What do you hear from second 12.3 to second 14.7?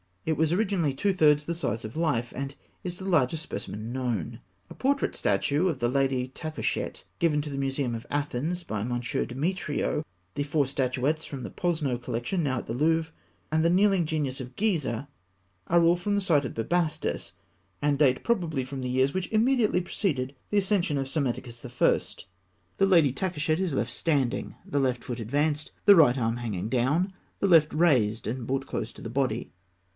now at the Louvre, and the kneeling genius of